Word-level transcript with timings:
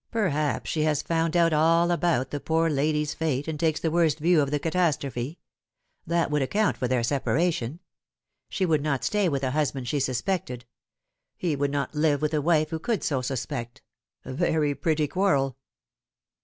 "Perhaps 0.11 0.67
she 0.67 0.81
has 0.81 1.03
found 1.03 1.37
out 1.37 1.53
all 1.53 1.91
about 1.91 2.31
the 2.31 2.39
poor 2.39 2.71
lady's 2.71 3.13
fate, 3.13 3.47
and 3.47 3.59
takes 3.59 3.79
the 3.79 3.91
worst 3.91 4.17
view 4.17 4.41
of 4.41 4.49
the 4.49 4.57
catastrophe. 4.57 5.37
That 6.07 6.31
would 6.31 6.41
account 6.41 6.75
for 6.75 6.87
their 6.87 7.03
separation. 7.03 7.79
She 8.49 8.65
would 8.65 8.81
not 8.81 9.03
stay 9.03 9.29
with 9.29 9.43
a 9.43 9.51
husband 9.51 9.87
she 9.87 9.99
suspected; 9.99 10.65
he 11.37 11.55
would 11.55 11.69
not 11.69 11.93
live 11.93 12.19
with 12.23 12.33
a 12.33 12.41
wife 12.41 12.71
who 12.71 12.79
could 12.79 13.03
so 13.03 13.21
suspect. 13.21 13.83
A 14.25 14.33
very 14.33 14.73
pretty 14.73 15.07
quarrel." 15.07 15.55